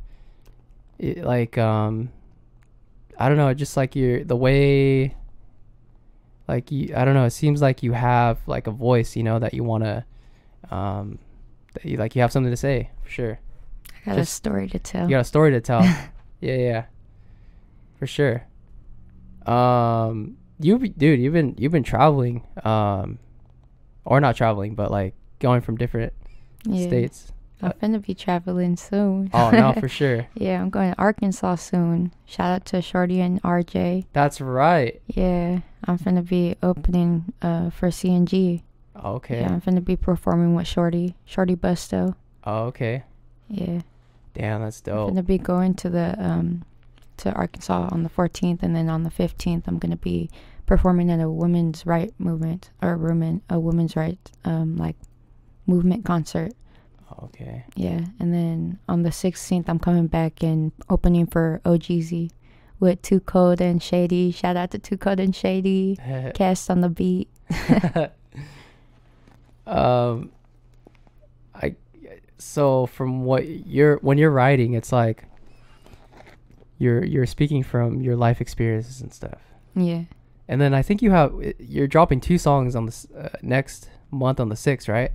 [0.97, 2.09] it, like, um,
[3.19, 5.13] I don't know, just like your the way,
[6.47, 7.25] like you, I don't know.
[7.25, 10.05] It seems like you have like a voice, you know, that you wanna,
[10.71, 11.19] um,
[11.73, 13.39] that you like you have something to say for sure.
[14.05, 15.05] I got a story to tell.
[15.05, 15.81] You got a story to tell.
[16.41, 16.85] yeah, yeah,
[17.99, 18.43] for sure.
[19.45, 23.19] Um, you, dude, you've been you've been traveling, um,
[24.05, 26.13] or not traveling, but like going from different
[26.65, 26.87] Yeah.
[26.87, 27.31] states.
[27.61, 29.31] I'm gonna be traveling soon.
[29.33, 30.27] Oh no, for sure.
[30.35, 32.13] yeah, I'm going to Arkansas soon.
[32.25, 34.05] Shout out to Shorty and RJ.
[34.13, 35.01] That's right.
[35.07, 38.61] Yeah, I'm gonna be opening uh for CNG.
[39.03, 39.41] Okay.
[39.41, 42.15] Yeah, I'm finna be performing with Shorty, Shorty Busto.
[42.43, 43.03] Oh, okay.
[43.49, 43.81] Yeah,
[44.33, 45.07] Damn, that's dope.
[45.09, 46.63] I'm gonna be going to the um
[47.17, 50.29] to Arkansas on the 14th, and then on the 15th, I'm gonna be
[50.65, 54.95] performing at a women's right movement or a women a women's right um like
[55.65, 56.53] movement concert.
[57.23, 57.65] Okay.
[57.75, 62.29] Yeah, and then on the 16th, I'm coming back and opening for OGZ
[62.79, 64.31] with Two Code and Shady.
[64.31, 65.97] Shout out to Two Code and Shady.
[66.35, 67.29] Cast on the beat.
[69.67, 70.31] um,
[71.53, 71.75] I
[72.37, 75.25] so from what you're when you're writing, it's like
[76.77, 79.39] you're you're speaking from your life experiences and stuff.
[79.75, 80.03] Yeah.
[80.47, 84.39] And then I think you have you're dropping two songs on the uh, next month
[84.39, 85.11] on the sixth, right?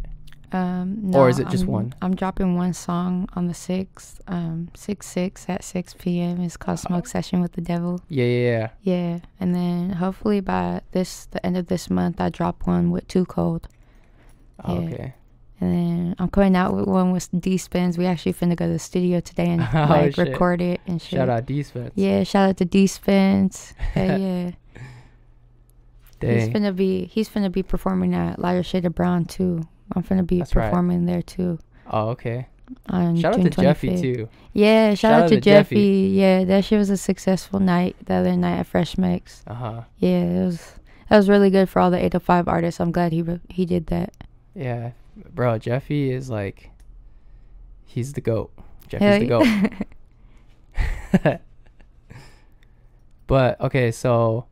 [0.55, 1.95] Um, no, Or is it just I'm- one?
[2.03, 6.43] I'm dropping one song on the 6th, um, 6 6 at 6 p.m.
[6.43, 8.03] It's called Smoke Session with the Devil.
[8.11, 8.69] Yeah, yeah, yeah.
[8.83, 13.09] Yeah, and then hopefully by this the end of this month, I drop one with
[13.09, 13.67] Too Cold.
[14.65, 14.89] Oh, Yeah.
[14.95, 15.15] Okay.
[15.61, 17.97] And then I'm coming out with one with D Spins.
[17.97, 20.29] We actually finna go to the studio today and Oh, like shit.
[20.31, 21.19] record it and shit.
[21.19, 21.93] Shout out D Spins.
[21.95, 23.73] Yeah, shout out to D Spins.
[23.95, 24.51] Yeah, yeah.
[26.21, 26.53] He's Dang.
[26.53, 29.67] finna be he's finna be performing at Lighter Shade of Brown too.
[29.95, 30.65] I'm finna be That's right.
[30.65, 31.59] performing there too.
[31.91, 32.47] Oh, okay.
[32.89, 34.01] On Shout out June to Jeffy 25th.
[34.01, 34.29] too.
[34.55, 35.75] Yeah, shout, out, to, Jeffy.
[35.77, 36.11] Jeffy.
[36.15, 39.43] Yeah, that shit was a successful night the other night at Fresh Mix.
[39.47, 39.81] Uh huh.
[39.99, 40.73] Yeah, it was
[41.09, 42.81] that was really good for all the 805 artists.
[42.81, 44.13] I'm glad he re- he did that.
[44.55, 45.59] Yeah, bro.
[45.59, 46.71] Jeffy is like,
[47.85, 48.53] he's the goat.
[48.89, 49.79] Jeffy's Hell the
[51.19, 51.41] goat.
[53.27, 54.47] but okay, so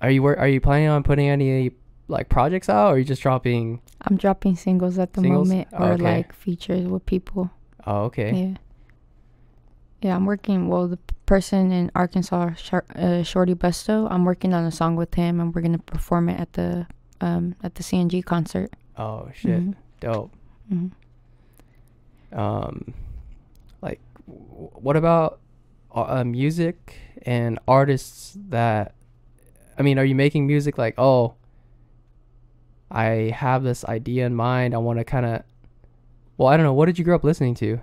[0.00, 1.72] are you are you planning on putting any
[2.08, 3.80] like projects out, or are you just dropping?
[4.02, 5.48] I'm dropping singles at the Singles?
[5.48, 6.02] moment or okay.
[6.02, 7.50] like features with people.
[7.86, 8.32] Oh, okay.
[8.32, 8.56] Yeah.
[10.02, 10.66] Yeah, I'm working.
[10.68, 12.50] Well, the person in Arkansas,
[12.96, 16.40] uh, Shorty Busto, I'm working on a song with him, and we're gonna perform it
[16.40, 16.86] at the
[17.22, 18.70] um at the CNG concert.
[18.98, 19.74] Oh shit, Mhm.
[20.00, 20.32] dope.
[20.72, 20.90] Mhm.
[22.32, 22.94] Um,
[23.82, 25.40] like, w- what about
[25.94, 26.94] uh, uh, music
[27.26, 28.94] and artists that?
[29.78, 31.34] I mean, are you making music like, oh,
[32.90, 34.74] I have this idea in mind.
[34.74, 35.42] I want to kind of.
[36.36, 36.74] Well, I don't know.
[36.74, 37.80] What did you grow up listening to?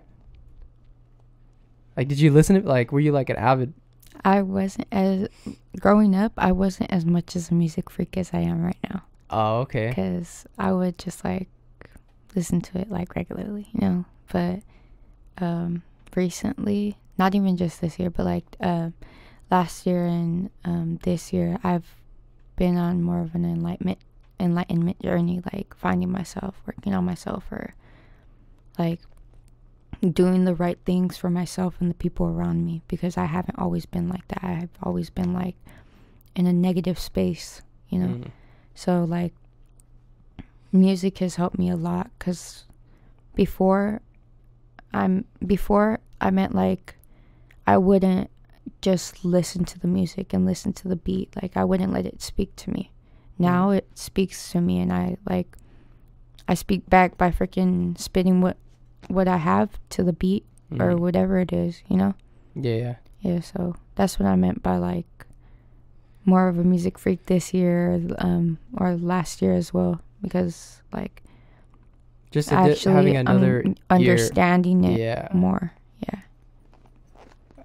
[1.97, 2.91] Like, did you listen to like?
[2.91, 3.73] Were you like an avid?
[4.25, 5.27] I wasn't as
[5.79, 6.33] growing up.
[6.37, 9.03] I wasn't as much as a music freak as I am right now.
[9.29, 9.89] Oh, okay.
[9.89, 11.49] because I would just like
[12.35, 14.05] listen to it like regularly, you know.
[14.31, 14.61] But
[15.37, 15.83] um,
[16.15, 18.89] recently, not even just this year, but like uh,
[19.51, 21.95] last year and um, this year, I've
[22.55, 23.99] been on more of an enlightenment
[24.39, 27.75] enlightenment journey, like finding myself, working on myself, or
[28.77, 29.01] like
[30.13, 33.85] doing the right things for myself and the people around me because I haven't always
[33.85, 34.43] been like that.
[34.43, 35.55] I've always been like
[36.35, 38.15] in a negative space, you know.
[38.15, 38.31] Mm.
[38.79, 39.33] So like
[40.71, 42.63] music has helped me a lot cuz
[43.35, 43.99] before
[44.93, 46.95] I'm before I meant like
[47.67, 48.29] I wouldn't
[48.79, 51.35] just listen to the music and listen to the beat.
[51.41, 52.93] Like I wouldn't let it speak to me.
[53.37, 55.57] Now it speaks to me and I like
[56.47, 58.55] I speak back by freaking spitting what
[59.09, 60.99] what I have to the beat or Mhm.
[60.99, 62.13] whatever it is, you know?
[62.55, 62.95] Yeah, yeah.
[63.19, 65.18] Yeah, so that's what I meant by like
[66.25, 71.23] more of a music freak this year, um, or last year as well, because like
[72.31, 75.27] Just actually having another understanding it yeah.
[75.33, 75.73] more.
[76.07, 76.19] Yeah,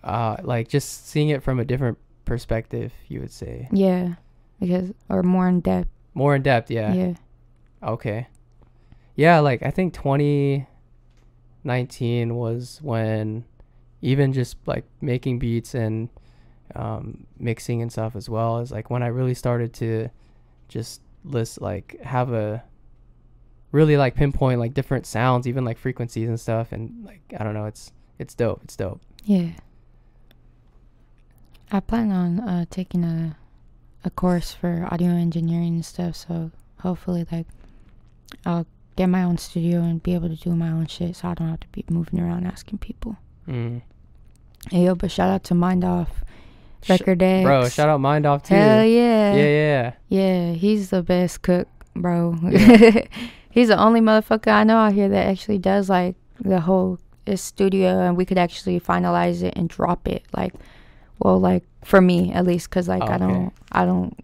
[0.03, 3.69] Uh, like just seeing it from a different perspective, you would say.
[3.73, 4.15] yeah,
[4.61, 5.89] because or more in depth.
[6.15, 7.15] More in depth, Yeah, yeah.
[7.83, 8.29] Okay.
[9.17, 13.45] Yeah, like I think 2019 was when
[14.03, 16.09] even just like making beats and
[16.75, 20.09] um, mixing and stuff as well is like when I really started to
[20.69, 22.63] just list like have a
[23.73, 27.55] really like pinpoint like different sounds, even like frequencies and stuff, and like I don't
[27.55, 28.61] know, it's it's dope.
[28.65, 29.01] It's dope.
[29.25, 29.51] yeah.
[31.73, 33.37] I plan on uh, taking a
[34.05, 36.51] a course for audio engineering and stuff, so
[36.81, 37.47] hopefully like
[38.47, 41.35] I'll get my own studio and be able to do my own shit, so I
[41.35, 43.17] don't have to be moving around asking people.
[43.49, 43.83] Mm.
[44.71, 46.25] Hey, yo, but shout out to Mind Off
[46.85, 47.45] Sh- Record X.
[47.45, 48.55] Bro, shout out Mind Off too.
[48.55, 49.35] Hell yeah.
[49.35, 49.93] Yeah, yeah.
[50.09, 51.67] Yeah, he's the best cook,
[51.97, 52.37] bro.
[52.43, 53.07] Yeah.
[53.51, 56.99] he's the only motherfucker I know out here that actually does like the whole
[57.37, 60.25] studio, and we could actually finalize it and drop it.
[60.37, 60.55] Like,
[61.21, 64.15] well, like for me at least, cause like I don't, I don't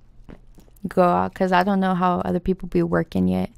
[0.89, 3.51] go out, cause I don't know how other people be working yet,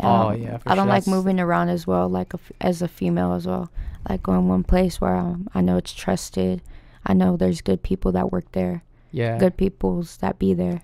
[0.00, 0.94] Oh, Um, yeah, for I don't sure.
[0.94, 3.70] like That's- moving around as well, like a f as a female as well.
[4.08, 6.62] Like going one place where um, I know it's trusted.
[7.08, 9.38] I know there's good people that work there, Yeah.
[9.38, 10.82] good peoples that be there.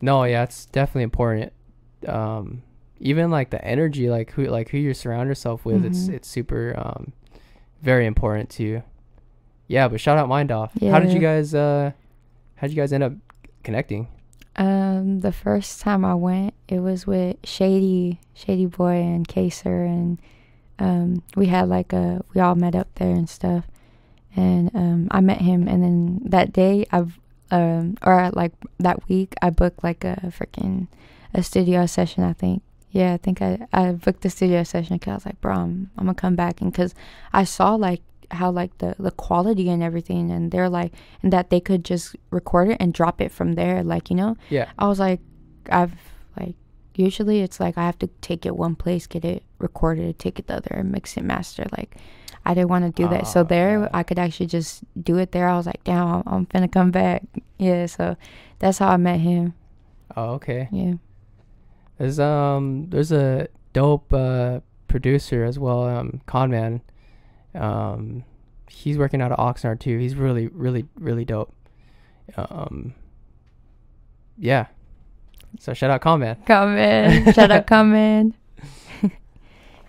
[0.00, 1.52] No, yeah, it's definitely important.
[2.06, 2.62] Um,
[3.00, 6.14] even like the energy, like who, like who you surround yourself with, it's Mhm.
[6.14, 7.12] it's super, um,
[7.82, 8.82] very important too.
[9.66, 10.72] Yeah, but shout out Mind Off.
[10.80, 11.92] How did you guys, uh,
[12.56, 13.12] how did you guys end up
[13.64, 14.06] connecting?
[14.56, 20.18] Um, the first time I went, it was with Shady, Shady Boy, and Kaser, and
[20.80, 23.66] um, we had like a we all met up there and stuff,
[24.38, 27.18] and um, I met him, and then that day I've
[27.50, 30.86] um or like that week I booked like a freaking
[31.34, 32.22] a studio session.
[32.22, 35.40] I think yeah, I think I I booked the studio session because I was like,
[35.40, 36.94] bro, I'm, I'm gonna come back, and because
[37.32, 41.50] I saw like how like the the quality and everything, and they're like and that
[41.50, 44.36] they could just record it and drop it from there, like you know.
[44.50, 44.70] Yeah.
[44.78, 45.20] I was like,
[45.70, 45.92] I've
[46.38, 46.54] like
[46.94, 50.46] usually it's like I have to take it one place, get it recorded, take it
[50.46, 51.66] the other, mix it, master.
[51.76, 51.96] Like
[52.48, 53.26] I didn't want to do that.
[53.28, 53.90] So Oh, there.
[53.94, 55.48] I could actually just do it there.
[55.48, 57.22] I was like, damn, I'm, I'm finna come back.
[57.58, 57.86] Yeah.
[57.86, 58.16] So
[58.58, 59.54] that's how I met him.
[60.16, 60.68] Oh, okay.
[60.72, 60.94] Yeah.
[61.98, 66.80] There's um, there's a dope uh producer as well, um, Conman.
[67.54, 68.24] Um,
[68.70, 69.98] he's working out of Oxnard too.
[69.98, 71.52] He's really, really, really dope.
[72.36, 72.94] Um,
[74.38, 74.66] yeah.
[75.60, 76.36] So shout out Conman.
[76.46, 77.32] Conman, in.
[77.34, 78.34] Shut up, come in.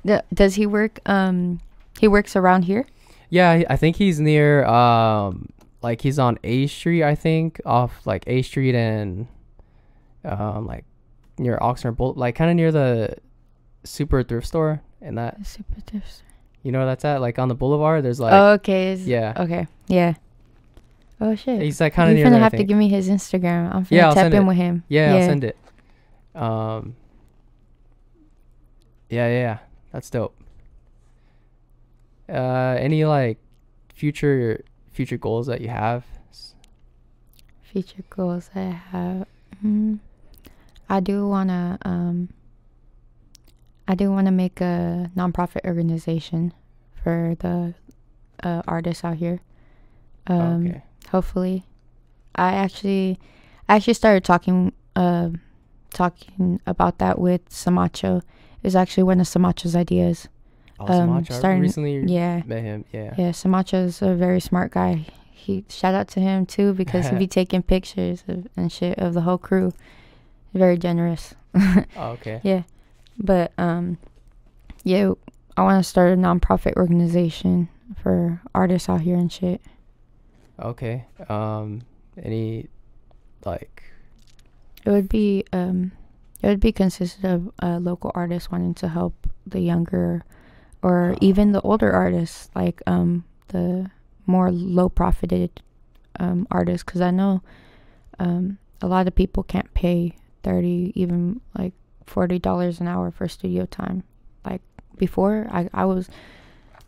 [0.05, 0.99] D- Does he work?
[1.05, 1.59] Um,
[1.99, 2.85] he works around here.
[3.29, 5.49] Yeah, I- think he's near um
[5.81, 9.27] like he's on A Street, I think, off like A Street and
[10.25, 10.85] um like
[11.37, 13.15] near Oxnard Bowl like kinda near the
[13.83, 16.21] super thrift store and that Super tips.
[16.63, 17.21] you know where that's at?
[17.21, 18.91] Like on the boulevard there's like oh, okay.
[18.93, 19.33] Is, yeah.
[19.37, 19.67] Okay.
[19.87, 20.15] Yeah.
[21.21, 21.61] Oh shit.
[21.61, 23.73] He's like kinda You're near there, I have to give me his Instagram.
[23.73, 24.45] I'm finna Yeah, I'll tap in it.
[24.45, 24.83] with him.
[24.89, 25.57] Yeah, I'll send it.
[26.35, 26.95] Um
[29.09, 29.57] Yeah, yeah, yeah.
[29.91, 30.35] That's dope.
[32.29, 33.39] Uh any like
[33.93, 36.05] future future goals that you have?
[37.63, 38.59] Future goals I
[38.91, 39.27] have.
[39.63, 39.99] Mm,
[40.89, 42.29] I do wanna um.
[43.87, 46.53] I do want to make a nonprofit organization
[47.03, 47.73] for the
[48.43, 49.41] uh, artists out here.
[50.27, 50.83] Um, okay.
[51.09, 51.63] hopefully
[52.35, 53.19] i actually
[53.67, 55.29] i actually started talking uh,
[55.91, 58.21] talking about that with samacho
[58.61, 60.27] is actually one of samacho's ideas
[60.79, 62.85] Oh, um, I starting- recently yeah met him.
[62.93, 63.13] Yeah.
[63.17, 67.19] yeah samacho is a very smart guy he shout out to him too because he'd
[67.19, 69.73] be taking pictures of, and shit of the whole crew
[70.53, 72.39] very generous Oh, okay.
[72.43, 72.63] yeah
[73.17, 73.97] but um
[74.83, 75.11] yeah
[75.57, 77.67] i want to start a nonprofit organization
[78.01, 79.61] for artists out here and shit
[80.59, 81.05] Okay.
[81.29, 81.81] Um
[82.21, 82.67] any
[83.45, 83.83] like
[84.85, 85.91] It would be um
[86.41, 90.23] it would be consisted of uh, local artists wanting to help the younger
[90.81, 93.89] or even the older artists like um the
[94.25, 95.61] more low profited
[96.19, 97.41] um artists cuz I know
[98.19, 101.73] um a lot of people can't pay 30 even like
[102.07, 104.03] $40 an hour for studio time.
[104.45, 104.61] Like
[104.97, 106.09] before I I was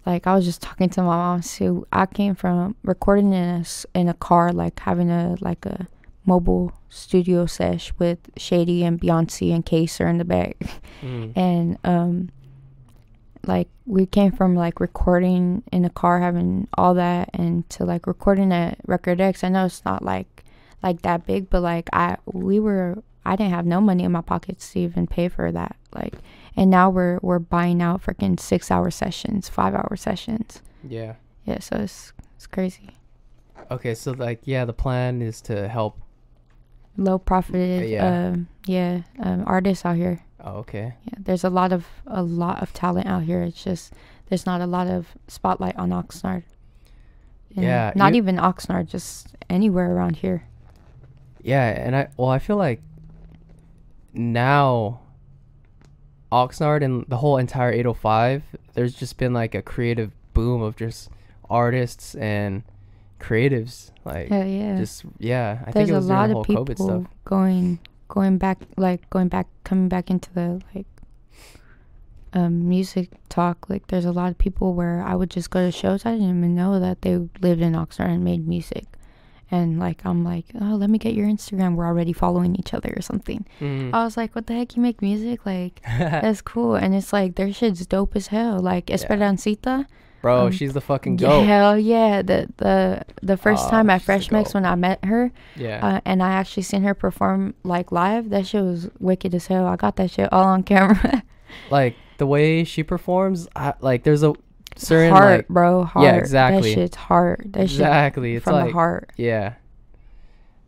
[0.06, 3.66] like I was just talking to my mom so I came from recording in a,
[3.94, 5.88] in a car like having a like a
[6.26, 10.58] mobile studio sesh with Shady and Beyonce and Kaser in the back.
[11.02, 12.30] mm, And um
[13.48, 18.08] like we came from like recording in a car having all that and to like
[18.08, 19.44] recording at Record X.
[19.44, 20.44] I know it's not like
[20.84, 24.22] like that big, but like I we were I didn't have no money in my
[24.22, 25.76] pockets to even pay for that.
[25.94, 26.14] Like
[26.56, 30.62] and now we're we're buying out freaking 6-hour sessions, 5-hour sessions.
[30.88, 31.16] yeah.
[31.46, 32.92] Yeah, so it's it's crazy.
[33.72, 36.00] Okay, so like yeah, the plan is to help
[36.98, 38.30] Low profited yeah.
[38.30, 40.24] um yeah, um artists out here.
[40.44, 40.96] Oh, okay.
[41.06, 43.42] Yeah, there's a lot of a lot of talent out here.
[43.44, 43.94] It's just
[44.30, 46.44] there's not a lot of spotlight on Oxnard.
[47.56, 50.48] And Yeah, not even Oxnard, just anywhere around here.
[51.44, 52.82] Yeah, and I well, I feel like
[54.14, 55.00] now
[56.32, 61.10] Oxnard and the whole entire 805, there's just been like a creative boom of just
[61.50, 62.64] artists and
[63.20, 64.78] creatives like Hell yeah.
[64.78, 67.04] just yeah, I there's think it a was during lot the of people COVID stuff.
[67.26, 67.80] going
[68.12, 70.86] going back like going back coming back into the like
[72.34, 73.70] um music talk.
[73.70, 76.38] Like there's a lot of people where I would just go to shows I didn't
[76.38, 78.86] even know that they lived in Oxnard and made music.
[79.50, 81.76] And like I'm like, oh, let me get your Instagram.
[81.76, 83.46] We're already following each other or something.
[83.60, 83.94] Mm.
[83.94, 84.76] I was like, what the heck?
[84.76, 85.46] You make music?
[85.46, 86.76] Like, that's cool.
[86.76, 88.60] And it's like, their shit's dope as hell.
[88.60, 89.88] Like, Esperancita.
[90.22, 91.44] Bro, um, she's the fucking goat.
[91.44, 92.22] hell yeah.
[92.22, 95.86] The the the first Oh, time at Fresh Mix when I met her, Yeah.
[95.86, 99.66] uh, and I actually seen her perform like live, that shit was wicked as hell.
[99.66, 101.24] I got that shit all on camera.
[101.72, 103.48] like the way she performs.
[103.56, 104.34] I, like there's a
[104.76, 105.84] certain heart, like bro.
[105.86, 106.06] Heart.
[106.06, 106.70] Yeah, exactly.
[106.76, 107.42] That shit's heart.
[107.48, 108.30] That exactly.
[108.34, 109.12] shit It's from like the heart.
[109.18, 109.54] yeah,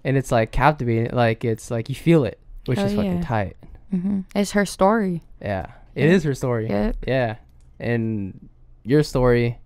[0.04, 1.16] and it's like captivating.
[1.16, 3.24] Like it's like you feel it, which Hell is fucking yeah.
[3.24, 3.58] tight.
[3.91, 5.22] hmm It's her story.
[5.41, 6.12] Yeah, it Yeah.
[6.12, 6.70] is her story.
[6.70, 6.95] Yep.
[7.08, 7.36] Yeah,
[7.80, 8.49] and
[8.84, 9.60] your story,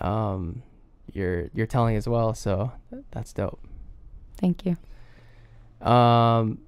[0.00, 0.62] um,
[1.12, 2.34] you're you're telling as well.
[2.34, 2.72] So
[3.10, 3.60] that's dope.
[4.38, 4.76] Thank you.
[5.86, 6.58] Um,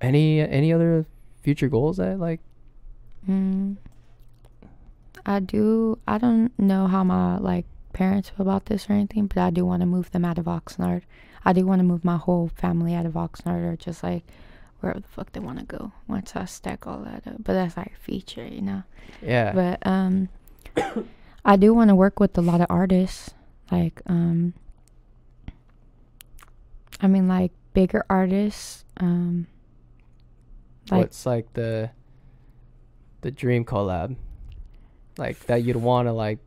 [0.00, 1.06] any any other
[1.42, 2.40] future goals that like?
[3.28, 3.76] Mm.
[5.26, 5.98] I do.
[6.06, 9.66] I don't know how my like parents feel about this or anything, but I do
[9.66, 11.02] want to move them out of Oxnard.
[11.44, 14.24] I do want to move my whole family out of Oxnard or just like
[14.80, 17.36] wherever the fuck they want to go once I stack all that up.
[17.38, 18.82] But that's like feature, you know.
[19.22, 19.52] Yeah.
[19.52, 20.28] But um,
[21.44, 23.30] I do want to work with a lot of artists.
[23.70, 24.54] Like um,
[27.00, 28.84] I mean like bigger artists.
[28.96, 29.46] Um,
[30.90, 31.90] like What's like the
[33.20, 34.16] the dream collab?
[35.16, 36.38] Like that you'd want to like.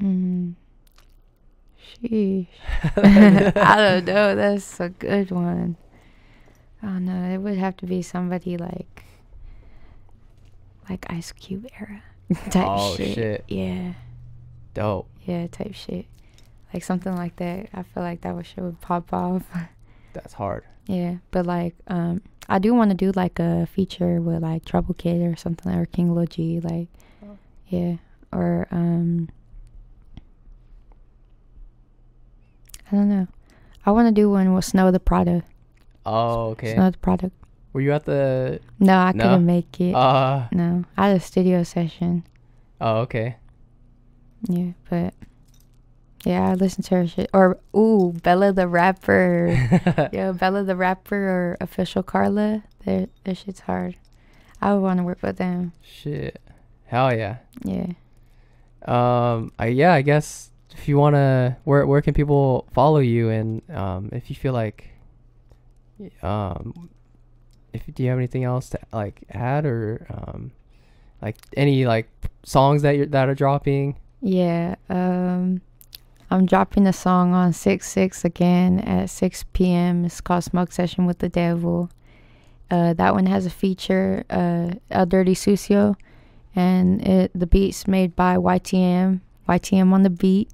[0.00, 0.54] Mm.
[2.02, 2.46] Sheesh.
[2.96, 4.34] I don't know.
[4.34, 5.76] That's a good one.
[6.84, 7.32] Don't know.
[7.34, 9.04] It would have to be somebody like,
[10.88, 12.02] like Ice Cube era
[12.50, 13.14] type Oh, shit.
[13.14, 13.44] shit.
[13.48, 13.94] Yeah,
[14.74, 15.08] Dope.
[15.24, 16.06] yeah, type shit.
[16.72, 17.68] Like something like that.
[17.72, 19.44] I feel like that would shit would pop off.
[20.12, 20.64] That's hard.
[20.86, 24.92] yeah, but like, um, I do want to do like a feature with like Trouble
[24.94, 26.60] Kid or something or King G.
[26.60, 26.88] Like,
[27.24, 27.38] Oh.
[27.68, 27.96] yeah,
[28.32, 29.28] or um.
[32.92, 33.26] I don't know.
[33.86, 35.46] I want to do one with Snow Tha Product.
[36.06, 36.70] Oh, okay.
[36.70, 37.34] It's not the product.
[37.72, 38.60] Were you at the?
[38.78, 39.22] No, I No?
[39.24, 39.94] couldn't make it.
[39.94, 40.46] Uh.
[40.52, 42.24] no, I had a studio session.
[42.80, 43.36] Oh, okay.
[44.48, 45.14] Yeah, but
[46.24, 47.30] yeah, I listened to her shit.
[47.32, 49.48] Or ooh, Bella the rapper.
[50.12, 52.62] yeah, Bella the rapper or official Carla.
[52.84, 53.96] Their their shit's hard.
[54.60, 55.72] I would want to work with them.
[55.82, 56.40] Shit.
[56.86, 57.38] Hell yeah.
[57.64, 57.92] Yeah.
[58.86, 59.52] Um.
[59.58, 59.94] I yeah.
[59.94, 64.36] I guess if you wanna, where where can people follow you, and um, if you
[64.36, 64.88] feel like,
[66.22, 66.90] um,
[67.72, 70.52] if do you have anything else to like add or um,
[71.20, 72.08] like any like
[72.44, 73.96] songs that you're that are dropping?
[74.20, 74.76] Yeah.
[74.88, 75.60] Um,
[76.30, 80.04] I'm dropping a song on six six again at six p.m.
[80.04, 81.90] It's called Smoke Session with the Devil.
[82.70, 85.96] Uh, that one has a feature, uh, El Dirty Sucio,
[86.56, 89.20] and it the beat's made by YTM.
[89.48, 90.48] YTM on the beat.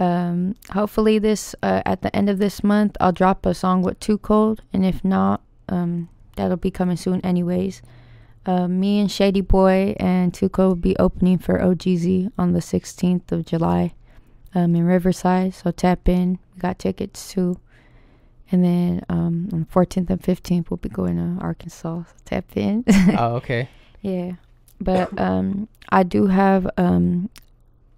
[0.00, 4.00] Um, hopefully this uh, at the end of this month I'll drop a song with
[4.00, 7.82] Too Cold, and if not, um, that'll be coming soon anyways.
[8.46, 13.32] Uh, me and Shady Boy and Tuco will be opening for OGZ on the 16th
[13.32, 13.94] of July
[14.54, 15.54] um, in Riverside.
[15.54, 16.38] So tap in.
[16.54, 17.58] We got tickets too.
[18.52, 22.02] And then um, on the 14th and 15th, we'll be going to Arkansas.
[22.02, 22.84] So tap in.
[23.18, 23.68] oh, okay.
[24.02, 24.32] yeah.
[24.80, 27.30] But um, I do have um,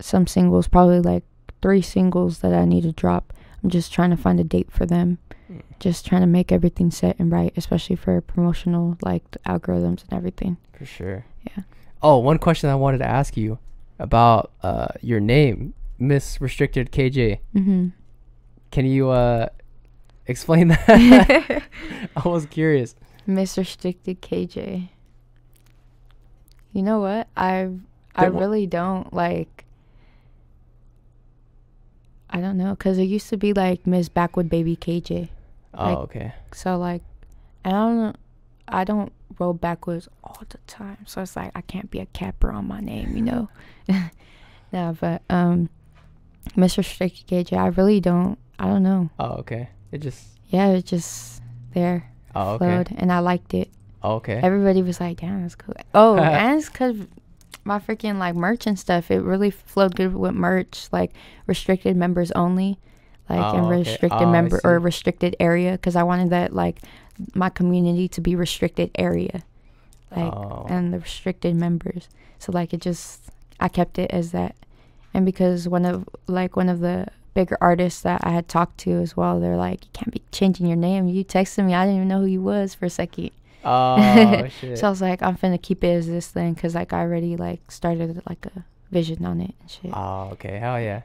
[0.01, 1.24] some singles, probably like
[1.66, 3.32] three singles that I need to drop.
[3.64, 5.18] I'm just trying to find a date for them
[5.50, 5.62] Mm.
[5.80, 10.12] just trying to make everything set and right, especially for promotional like the algorithms and
[10.12, 10.56] everything.
[10.76, 11.24] For sure.
[11.46, 11.62] Yeah.
[12.02, 13.58] Oh, one question I wanted to ask you
[13.98, 17.38] about uh your name, Miss Restricted KJ.
[17.54, 17.88] Mm-hmm.
[18.72, 19.46] Can you uh
[20.26, 20.88] explain that?
[22.16, 22.94] I was curious.
[23.26, 24.88] Miss Restricted KJ.
[26.72, 27.28] You know what?
[27.36, 27.70] I
[28.16, 29.64] I really don't like.
[32.30, 35.28] I don't know, cause it used to be like Miss Backwood Baby KJ.
[35.74, 36.32] Oh, Like- okay.
[36.52, 37.02] So like,
[37.64, 38.16] I don't,
[38.68, 40.98] I don't roll Backwoods all the time.
[41.06, 43.48] So it's like I can't be a capper on my name, you know.
[44.72, 45.68] no, but um,
[46.56, 46.78] Mr.
[46.78, 48.38] Restricted KJ, I really don't.
[48.58, 49.10] I don't know.
[49.18, 49.68] Oh, okay.
[49.92, 51.42] It just Yeah, it just
[51.74, 52.64] there, Oh, okay.
[52.64, 53.70] flowed, and I liked it.
[54.02, 54.40] Oh, okay.
[54.42, 56.96] Everybody was like, "Damn, that's cool." Oh, and it's cause
[57.66, 59.10] my freaking like merch and stuff.
[59.10, 61.12] It really flowed good with merch, like
[61.46, 62.78] restricted members only,
[63.28, 63.78] like Oh, and okay.
[63.78, 65.72] restricted Oh, member or restricted area.
[65.72, 66.78] Because I wanted that like
[67.34, 69.42] my community to be restricted area,
[70.14, 70.66] like oh.
[70.70, 72.08] and the restricted members.
[72.38, 73.22] So like it just
[73.58, 74.54] I kept it as that,
[75.12, 78.92] and because one of like one of the bigger artists that I had talked to
[78.92, 81.96] as well, they're like, "You can't be changing your name." You texted me, I didn't
[81.96, 83.30] even know who you was for a second.
[83.66, 84.78] Oh shit.
[84.78, 87.36] So I was like, I'm finna keep it as this thing because like I already
[87.36, 89.90] like started like a vision on it and shit.
[89.92, 90.58] oh, okay.
[90.58, 91.02] Hell yeah.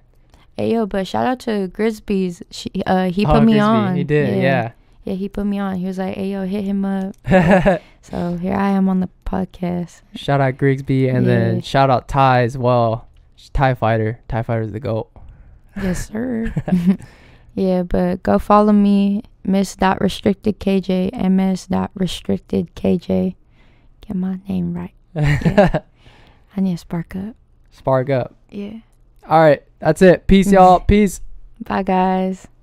[0.57, 2.43] Hey yo, but shout out to Grisby's.
[2.51, 3.95] She, uh, he oh, put me Grisby, on.
[3.95, 4.41] He did.
[4.41, 4.72] Yeah.
[5.05, 5.14] yeah.
[5.14, 5.78] he put me on.
[5.78, 7.16] He was like, hey yo, hit him up.
[8.03, 10.01] So here I am on the podcast.
[10.16, 11.34] shout out Grigsby and Yeah.
[11.34, 13.07] then shout out Ty as well.
[13.53, 14.20] Tie Fighter.
[14.28, 15.09] Tie Fighter's the goat.
[15.78, 16.53] Yes sir.
[17.55, 21.12] yeah, but go follow me Miss dot restricted KJ.
[21.32, 23.36] MS dot restricted KJ.
[24.02, 24.94] Get my name right.
[25.16, 25.82] Yeah.
[26.56, 27.36] I need to spark up.
[27.70, 28.36] Spark up.
[28.50, 28.80] Yeah.
[29.28, 29.64] All right.
[29.80, 30.28] That's it.
[30.28, 30.80] Peace, y'all.
[30.88, 31.22] Peace.
[31.62, 32.48] Bye, guys.